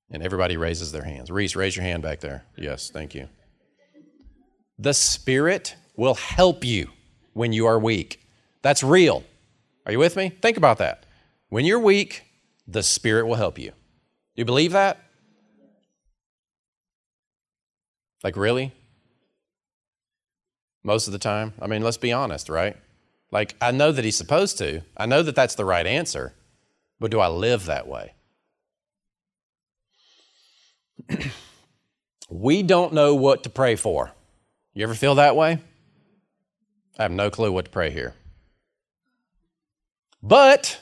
[0.10, 3.30] and everybody raises their hands reese raise your hand back there yes thank you
[4.80, 6.90] the spirit will help you
[7.34, 8.25] when you are weak
[8.66, 9.24] that's real
[9.86, 11.06] are you with me think about that
[11.50, 12.24] when you're weak
[12.68, 15.00] the spirit will help you do you believe that
[18.24, 18.74] like really
[20.86, 21.54] most of the time.
[21.60, 22.78] I mean, let's be honest, right?
[23.32, 26.34] Like, I know that he's supposed to, I know that that's the right answer,
[27.00, 28.14] but do I live that way?
[32.30, 34.12] we don't know what to pray for.
[34.74, 35.60] You ever feel that way?
[36.98, 38.14] I have no clue what to pray here.
[40.28, 40.82] But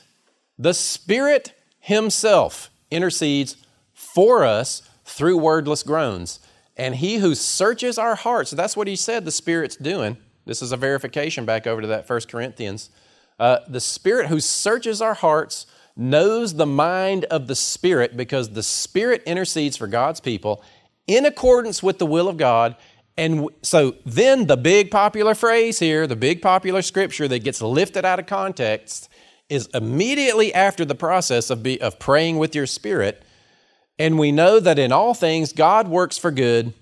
[0.57, 3.57] the Spirit Himself intercedes
[3.93, 6.39] for us through wordless groans.
[6.77, 10.17] And he who searches our hearts, that's what he said the Spirit's doing.
[10.45, 12.89] This is a verification back over to that First Corinthians.
[13.39, 18.63] Uh, the Spirit who searches our hearts knows the mind of the Spirit because the
[18.63, 20.63] Spirit intercedes for God's people
[21.05, 22.75] in accordance with the will of God.
[23.17, 28.05] And so then the big popular phrase here, the big popular scripture that gets lifted
[28.05, 29.09] out of context,
[29.53, 33.23] is immediately after the process of, be, of praying with your spirit
[33.99, 36.73] and we know that in all things, God works for good.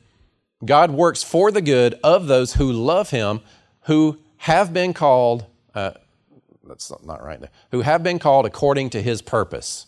[0.64, 3.42] God works for the good of those who love Him,
[3.82, 5.92] who have been called, uh,
[6.64, 9.88] that's not right there, who have been called according to his purpose.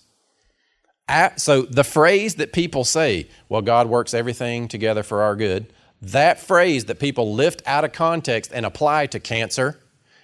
[1.07, 5.71] At, so the phrase that people say, well, God works everything together for our good,
[6.01, 9.79] that phrase that people lift out of context and apply to cancer,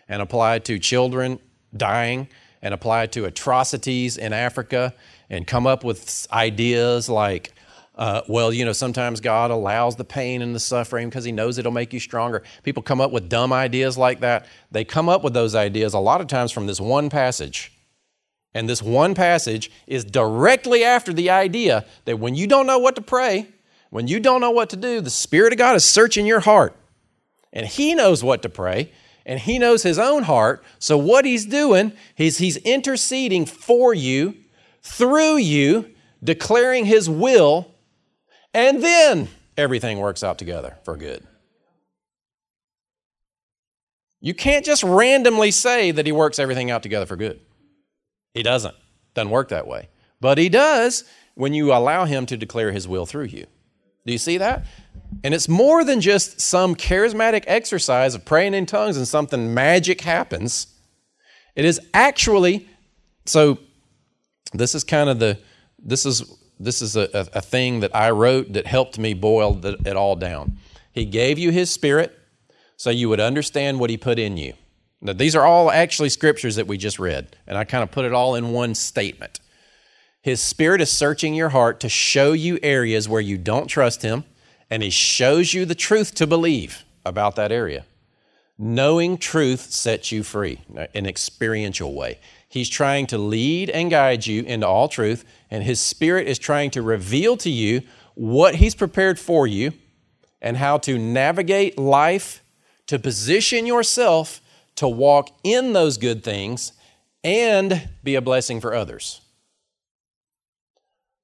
[0.07, 1.39] and apply to children
[1.75, 2.27] dying,
[2.61, 4.93] and apply it to atrocities in Africa,
[5.29, 7.53] and come up with ideas like,
[7.95, 11.57] uh, well, you know, sometimes God allows the pain and the suffering because He knows
[11.57, 12.43] it'll make you stronger.
[12.63, 14.47] People come up with dumb ideas like that.
[14.71, 17.73] They come up with those ideas a lot of times from this one passage.
[18.53, 22.95] And this one passage is directly after the idea that when you don't know what
[22.95, 23.47] to pray,
[23.89, 26.75] when you don't know what to do, the Spirit of God is searching your heart.
[27.51, 28.91] And He knows what to pray,
[29.29, 30.61] and He knows His own heart.
[30.77, 34.35] So, what He's doing is He's interceding for you,
[34.81, 35.89] through you,
[36.21, 37.73] declaring His will
[38.53, 41.25] and then everything works out together for good.
[44.21, 47.39] You can't just randomly say that he works everything out together for good.
[48.33, 48.75] He doesn't.
[49.13, 49.89] Doesn't work that way.
[50.19, 53.45] But he does when you allow him to declare his will through you.
[54.09, 54.65] Do you see that?
[55.23, 60.01] And it's more than just some charismatic exercise of praying in tongues and something magic
[60.01, 60.65] happens.
[61.55, 62.67] It is actually,
[63.27, 63.59] so
[64.51, 65.37] this is kind of the,
[65.77, 66.23] this is
[66.59, 70.57] this is a, a, thing that I wrote that helped me boil it all down.
[70.91, 72.17] He gave you His Spirit
[72.77, 74.53] so you would understand what He put in you.
[75.01, 78.05] Now, these are all actually scriptures that we just read, and I kind of put
[78.05, 79.39] it all in one statement.
[80.21, 84.25] His Spirit is searching your heart to show you areas where you don't trust Him,
[84.69, 87.85] and He shows you the truth to believe about that area.
[88.57, 92.19] Knowing truth sets you free in an experiential way.
[92.49, 96.71] He's trying to lead and guide you into all truth, and His Spirit is trying
[96.71, 97.81] to reveal to you
[98.15, 99.71] what He's prepared for you
[100.41, 102.43] and how to navigate life
[102.87, 104.41] to position yourself
[104.75, 106.73] to walk in those good things
[107.23, 109.21] and be a blessing for others.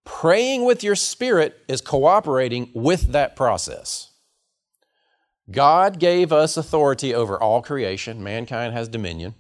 [0.06, 4.12] Praying with your spirit is cooperating with that process.
[5.52, 9.36] God gave us authority over all creation, mankind has dominion.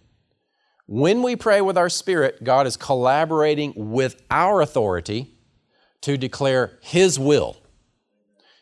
[0.87, 5.35] When we pray with our spirit, God is collaborating with our authority
[6.01, 7.57] to declare His will.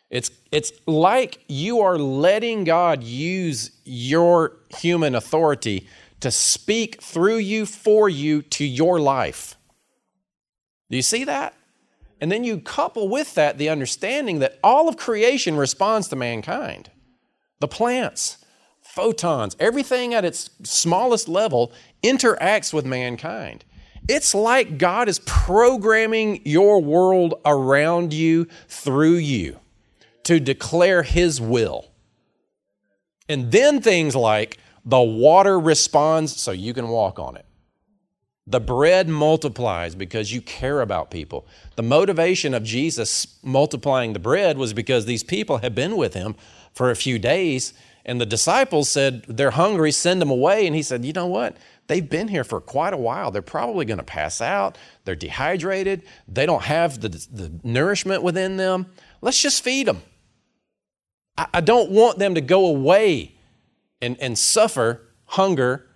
[0.08, 5.88] It's, it's like you are letting God use your human authority
[6.20, 9.56] to speak through you, for you, to your life.
[10.90, 11.54] Do you see that?
[12.20, 16.90] And then you couple with that the understanding that all of creation responds to mankind.
[17.60, 18.38] The plants,
[18.82, 21.72] photons, everything at its smallest level
[22.02, 23.64] interacts with mankind.
[24.08, 29.58] It's like God is programming your world around you through you
[30.24, 31.90] to declare His will.
[33.28, 37.46] And then things like the water responds so you can walk on it.
[38.46, 41.46] The bread multiplies because you care about people.
[41.76, 46.34] The motivation of Jesus multiplying the bread was because these people had been with him
[46.74, 47.72] for a few days
[48.04, 50.66] and the disciples said, They're hungry, send them away.
[50.66, 51.56] And he said, You know what?
[51.86, 53.30] They've been here for quite a while.
[53.30, 54.76] They're probably going to pass out.
[55.04, 56.02] They're dehydrated.
[56.28, 58.86] They don't have the, the nourishment within them.
[59.20, 60.02] Let's just feed them.
[61.36, 63.34] I, I don't want them to go away
[64.02, 65.86] and, and suffer hunger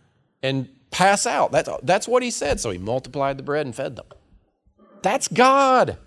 [0.42, 1.52] and pass out.
[1.52, 2.60] That's, that's what he said.
[2.60, 4.06] So he multiplied the bread and fed them.
[5.02, 5.98] That's God.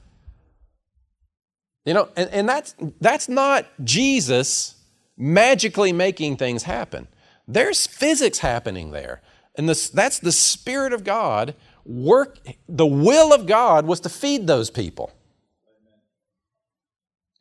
[1.86, 4.76] You know, and, and that's, that's not Jesus
[5.17, 7.08] magically making things happen.
[7.48, 9.22] There's physics happening there.
[9.56, 11.56] And this, that's the Spirit of God.
[11.86, 12.39] Work,
[12.70, 15.12] the will of God was to feed those people.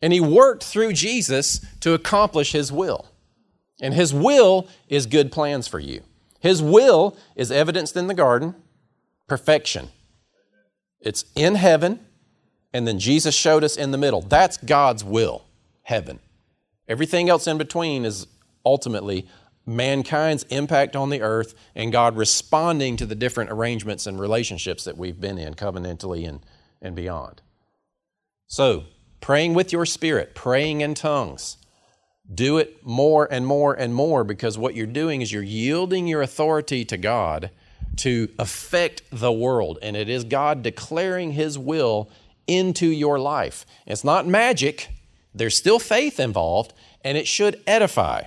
[0.03, 3.07] And He worked through Jesus to accomplish His will.
[3.83, 6.03] And His will is good plans for you.
[6.41, 8.55] His will is evidenced in the garden,
[9.29, 9.91] perfection.
[11.01, 12.01] It's in heaven,
[12.73, 14.23] and then Jesus showed us in the middle.
[14.23, 15.45] That's God's will,
[15.83, 16.19] heaven.
[16.89, 18.27] Everything else in between is
[18.65, 19.29] ultimately
[19.67, 24.97] mankind's impact on the earth and God responding to the different arrangements and relationships that
[24.97, 26.41] we've been in covenantally and,
[26.83, 27.43] and beyond.
[28.47, 28.85] So,
[29.21, 31.57] praying with your spirit, praying in tongues,
[32.33, 36.23] do it more and more and more because what you're doing is you're yielding your
[36.23, 37.51] authority to God
[37.97, 39.79] to affect the world.
[39.83, 42.11] And it is God declaring His will
[42.47, 43.67] into your life.
[43.87, 44.89] It's not magic,
[45.35, 46.73] there's still faith involved,
[47.05, 48.25] and it should edify.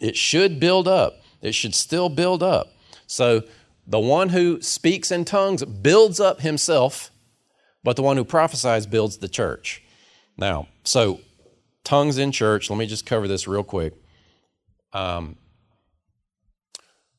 [0.00, 1.20] It should build up.
[1.42, 2.72] It should still build up.
[3.06, 3.42] So
[3.86, 7.10] the one who speaks in tongues builds up himself,
[7.82, 9.82] but the one who prophesies builds the church.
[10.36, 11.20] Now, so
[11.88, 13.94] tongues in church, let me just cover this real quick.
[14.92, 15.36] Um,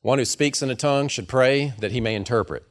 [0.02, 2.64] One who speaks in a tongue should pray that he may interpret.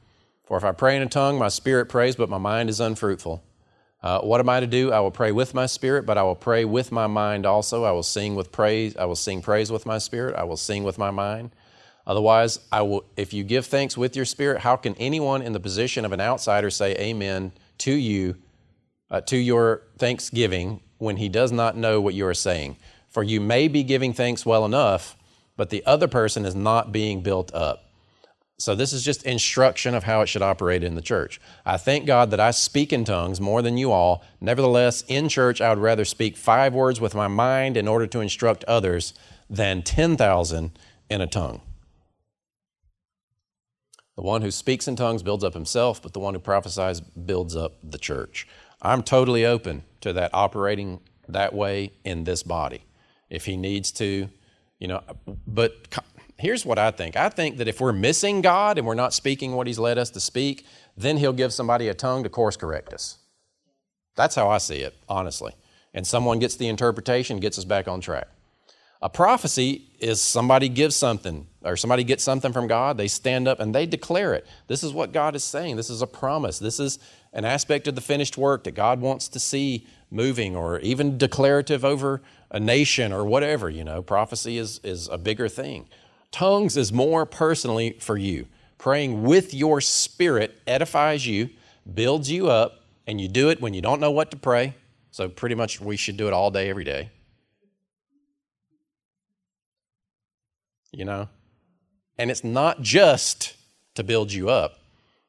[0.45, 3.43] For if I pray in a tongue, my spirit prays, but my mind is unfruitful.
[4.01, 4.91] Uh, what am I to do?
[4.93, 7.83] I will pray with my spirit, but I will pray with my mind also.
[7.83, 8.95] I will sing with praise.
[8.95, 10.35] I will sing praise with my spirit.
[10.35, 11.51] I will sing with my mind.
[12.07, 13.03] Otherwise, I will.
[13.17, 16.21] If you give thanks with your spirit, how can anyone in the position of an
[16.21, 18.37] outsider say Amen to you,
[19.11, 22.77] uh, to your thanksgiving, when he does not know what you are saying?
[23.09, 25.17] For you may be giving thanks well enough,
[25.57, 27.85] but the other person is not being built up.
[28.59, 31.39] So, this is just instruction of how it should operate in the church.
[31.65, 34.21] I thank God that I speak in tongues more than you all.
[34.41, 38.19] Nevertheless, in church, I would rather speak five words with my mind in order to
[38.19, 39.13] instruct others
[39.49, 40.71] than 10,000
[41.09, 41.61] in a tongue.
[44.17, 47.55] The one who speaks in tongues builds up himself, but the one who prophesies builds
[47.55, 48.45] up the church.
[48.81, 52.83] I'm totally open to that operating that way in this body.
[53.29, 54.29] If he needs to,
[54.79, 55.01] you know,
[55.45, 55.73] but
[56.37, 57.15] here's what I think.
[57.15, 60.09] I think that if we're missing God and we're not speaking what He's led us
[60.11, 60.65] to speak,
[60.97, 63.17] then He'll give somebody a tongue to course correct us.
[64.15, 65.53] That's how I see it, honestly.
[65.93, 68.27] And someone gets the interpretation, gets us back on track.
[69.01, 73.59] A prophecy is somebody gives something or somebody gets something from God, they stand up
[73.59, 74.45] and they declare it.
[74.67, 75.75] This is what God is saying.
[75.75, 76.59] This is a promise.
[76.59, 76.99] This is
[77.33, 81.85] an aspect of the finished work that God wants to see moving or even declarative
[81.85, 82.21] over
[82.51, 84.01] a nation or whatever, you know.
[84.01, 85.87] Prophecy is, is a bigger thing.
[86.31, 88.47] Tongues is more personally for you.
[88.77, 91.49] Praying with your spirit edifies you,
[91.93, 94.75] builds you up, and you do it when you don't know what to pray.
[95.11, 97.09] So, pretty much, we should do it all day, every day.
[100.91, 101.29] You know?
[102.17, 103.55] And it's not just
[103.95, 104.79] to build you up,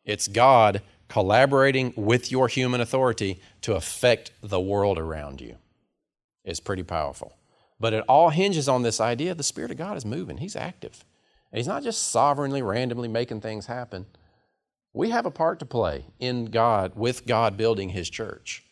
[0.05, 5.57] it's God collaborating with your human authority to affect the world around you.
[6.45, 7.37] is pretty powerful.
[7.81, 11.05] But it all hinges on this idea the Spirit of God is moving, He's active.
[11.51, 14.07] And He's not just sovereignly, randomly making things happen.
[14.93, 18.63] We have a part to play in God, with God building His church.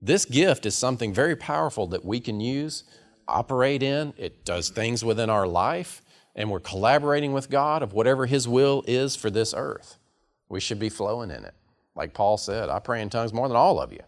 [0.00, 2.84] This gift is something very powerful that we can use,
[3.28, 4.14] operate in.
[4.16, 6.02] It does things within our life,
[6.34, 9.98] and we're collaborating with God of whatever His will is for this earth.
[10.48, 11.54] We should be flowing in it.
[11.96, 14.02] Like Paul said, I pray in tongues more than all of you.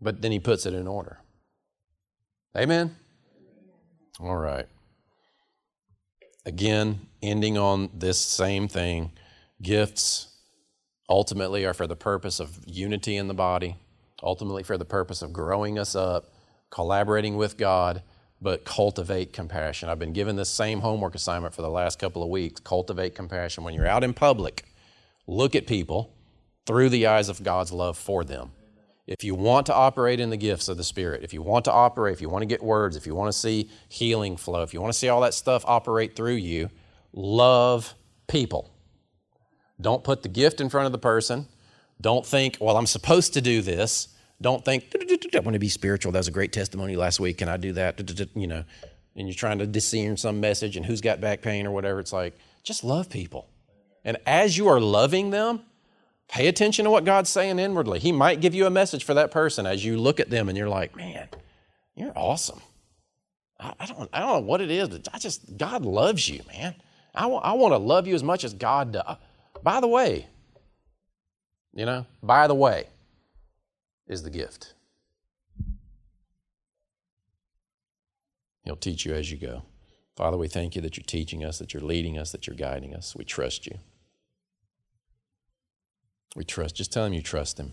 [0.00, 1.18] But then he puts it in order.
[2.56, 2.94] Amen?
[4.20, 4.66] All right.
[6.46, 9.12] Again, ending on this same thing
[9.62, 10.28] gifts
[11.08, 13.76] ultimately are for the purpose of unity in the body,
[14.22, 16.34] ultimately for the purpose of growing us up,
[16.70, 18.02] collaborating with God,
[18.42, 19.88] but cultivate compassion.
[19.88, 23.64] I've been given this same homework assignment for the last couple of weeks cultivate compassion.
[23.64, 24.64] When you're out in public,
[25.26, 26.14] look at people
[26.66, 28.52] through the eyes of God's love for them.
[29.06, 31.72] If you want to operate in the gifts of the Spirit, if you want to
[31.72, 34.72] operate, if you want to get words, if you want to see healing flow, if
[34.72, 36.70] you want to see all that stuff operate through you,
[37.12, 37.94] love
[38.28, 38.70] people.
[39.80, 41.48] Don't put the gift in front of the person.
[42.00, 44.08] Don't think, well, I'm supposed to do this.
[44.40, 44.86] Don't think,
[45.34, 46.12] I want to be spiritual.
[46.12, 47.38] That was a great testimony last week.
[47.38, 48.28] Can I do that?
[48.34, 48.64] You know,
[49.16, 52.00] and you're trying to discern some message and who's got back pain or whatever.
[52.00, 53.48] It's like, just love people.
[54.04, 55.62] And as you are loving them,
[56.28, 57.98] Pay attention to what God's saying inwardly.
[57.98, 60.56] He might give you a message for that person as you look at them and
[60.56, 61.28] you're like, man,
[61.94, 62.60] you're awesome.
[63.60, 66.40] I, I don't, I don't know what it is, but I just, God loves you,
[66.52, 66.74] man.
[67.14, 69.16] I, w- I want to love you as much as God does.
[69.62, 70.26] By the way,
[71.72, 72.88] you know, by the way
[74.08, 74.74] is the gift.
[78.64, 79.62] He'll teach you as you go.
[80.16, 82.94] Father, we thank you that you're teaching us, that you're leading us, that you're guiding
[82.94, 83.14] us.
[83.14, 83.78] We trust you.
[86.34, 86.74] We trust.
[86.74, 87.72] Just tell him you trust him.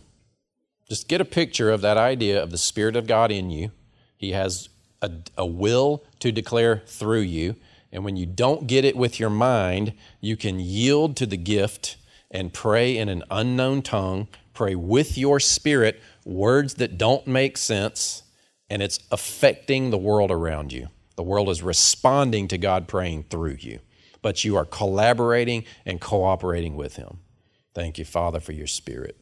[0.88, 3.72] Just get a picture of that idea of the Spirit of God in you.
[4.18, 4.70] He has
[5.01, 7.55] a, a, will to declare through you.
[7.91, 11.97] And when you don't get it with your mind, you can yield to the gift
[12.30, 18.24] and pray in an unknown tongue, pray with your spirit words that don't make sense,
[18.70, 20.88] and it's affecting the world around you.
[21.16, 23.80] The world is responding to God praying through you,
[24.22, 27.20] but you are collaborating and cooperating with Him.
[27.74, 29.17] Thank you, Father, for your spirit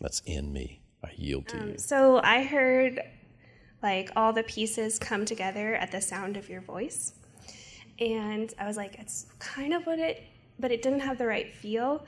[0.00, 0.82] that's in me.
[1.04, 1.78] I yield to um, you.
[1.78, 3.00] So I heard
[3.82, 7.12] like all the pieces come together at the sound of your voice.
[8.00, 10.22] And I was like, it's kind of what it,
[10.58, 12.04] but it didn't have the right feel.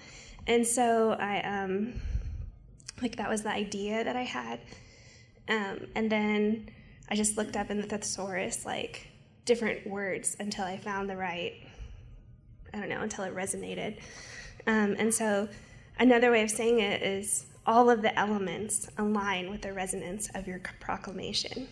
[0.47, 2.01] And so I, um,
[3.03, 4.61] like, that was the idea that I had.
[5.49, 6.71] Um, and then
[7.09, 9.09] I just looked up in the thesaurus, like,
[9.45, 11.55] different words until I found the right,
[12.73, 13.99] I don't know, until it resonated.
[14.67, 15.49] Um, and so
[15.99, 20.47] Another way of saying it is all of the elements align with the resonance of
[20.47, 21.69] your proclamation.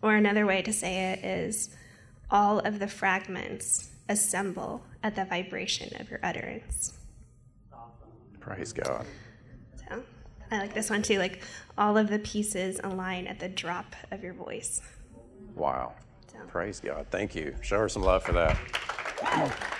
[0.00, 1.70] Or another way to say it is
[2.30, 6.98] all of the fragments assemble at the vibration of your utterance.
[8.38, 9.04] Praise God.
[9.76, 10.02] So
[10.50, 11.18] I like this one too.
[11.18, 11.42] Like
[11.76, 14.80] all of the pieces align at the drop of your voice.
[15.54, 15.94] Wow.
[16.32, 16.38] So.
[16.46, 17.06] Praise God.
[17.10, 17.56] Thank you.
[17.60, 18.56] Show her some love for that.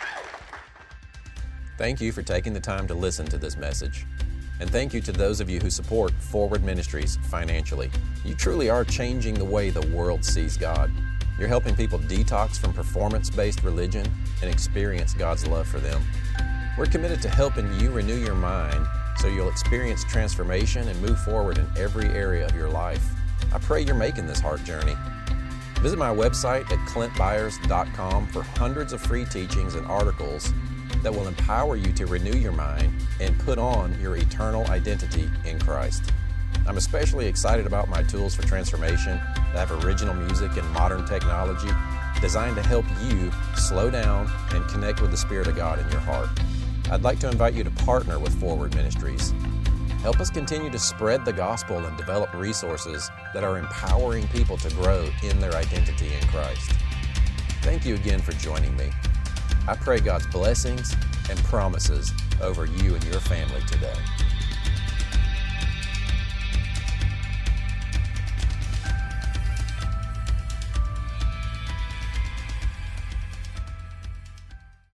[1.79, 4.05] Thank you for taking the time to listen to this message.
[4.59, 7.89] And thank you to those of you who support Forward Ministries financially.
[8.25, 10.91] You truly are changing the way the world sees God.
[11.39, 14.05] You're helping people detox from performance based religion
[14.43, 16.03] and experience God's love for them.
[16.77, 18.85] We're committed to helping you renew your mind
[19.19, 23.05] so you'll experience transformation and move forward in every area of your life.
[23.55, 24.97] I pray you're making this heart journey.
[25.81, 30.53] Visit my website at clintbyars.com for hundreds of free teachings and articles
[31.03, 35.59] that will empower you to renew your mind and put on your eternal identity in
[35.59, 36.13] Christ.
[36.67, 39.17] I'm especially excited about my tools for transformation
[39.53, 41.71] that have original music and modern technology
[42.21, 46.01] designed to help you slow down and connect with the Spirit of God in your
[46.01, 46.29] heart.
[46.91, 49.33] I'd like to invite you to partner with Forward Ministries.
[50.03, 54.71] Help us continue to spread the gospel and develop resources that are empowering people to
[54.75, 56.71] grow in their identity in Christ.
[57.63, 58.91] Thank you again for joining me.
[59.69, 60.97] I pray God's blessings
[61.29, 62.11] and promises
[62.41, 63.93] over you and your family today.